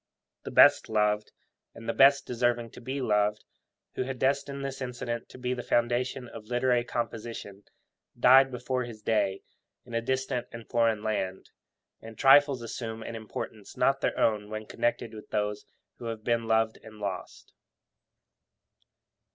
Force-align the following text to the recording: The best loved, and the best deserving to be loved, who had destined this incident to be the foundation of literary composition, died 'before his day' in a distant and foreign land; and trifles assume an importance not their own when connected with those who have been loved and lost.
The 0.45 0.49
best 0.49 0.89
loved, 0.89 1.31
and 1.75 1.87
the 1.87 1.93
best 1.93 2.25
deserving 2.25 2.71
to 2.71 2.81
be 2.81 3.01
loved, 3.01 3.45
who 3.93 4.01
had 4.01 4.17
destined 4.17 4.65
this 4.65 4.81
incident 4.81 5.29
to 5.29 5.37
be 5.37 5.53
the 5.53 5.61
foundation 5.61 6.27
of 6.27 6.47
literary 6.47 6.83
composition, 6.83 7.65
died 8.19 8.49
'before 8.49 8.83
his 8.85 9.03
day' 9.03 9.43
in 9.85 9.93
a 9.93 10.01
distant 10.01 10.47
and 10.51 10.67
foreign 10.67 11.03
land; 11.03 11.51
and 12.01 12.17
trifles 12.17 12.63
assume 12.63 13.03
an 13.03 13.13
importance 13.15 13.77
not 13.77 14.01
their 14.01 14.17
own 14.17 14.49
when 14.49 14.65
connected 14.65 15.13
with 15.13 15.29
those 15.29 15.67
who 15.99 16.05
have 16.05 16.23
been 16.23 16.47
loved 16.47 16.79
and 16.81 16.97
lost. 16.99 17.53